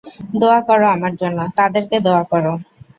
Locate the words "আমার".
0.93-1.13